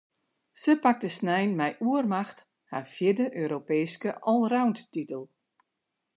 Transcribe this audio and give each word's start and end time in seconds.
Se 0.61 0.71
pakte 0.83 1.09
snein 1.17 1.51
mei 1.59 1.71
oermacht 1.89 2.37
har 2.71 2.83
fjirde 2.95 3.25
Europeeske 3.43 4.11
allroundtitel. 4.31 5.23